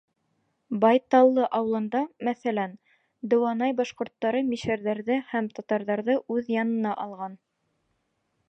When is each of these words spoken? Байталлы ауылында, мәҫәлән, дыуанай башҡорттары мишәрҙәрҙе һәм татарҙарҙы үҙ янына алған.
Байталлы 0.83 1.43
ауылында, 1.57 2.01
мәҫәлән, 2.29 2.73
дыуанай 3.33 3.77
башҡорттары 3.83 4.43
мишәрҙәрҙе 4.51 5.21
һәм 5.35 5.51
татарҙарҙы 5.59 6.17
үҙ 6.39 6.51
янына 6.57 6.99
алған. 7.07 7.39